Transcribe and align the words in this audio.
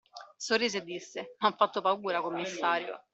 Sorrise 0.45 0.79
e 0.79 0.83
disse: 0.83 1.19
M'ha 1.37 1.51
fatto 1.51 1.79
paura, 1.79 2.21
commissario! 2.23 2.99